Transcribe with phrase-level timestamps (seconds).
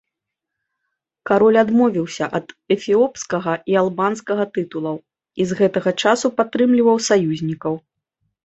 [1.29, 7.73] Кароль адмовіўся ад эфіопскага і албанскага тытулаў і з гэтага часу падтрымліваў саюзнікаў.